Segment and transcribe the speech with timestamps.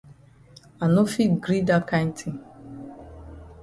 [0.83, 2.35] I no fit gree dat kind tin.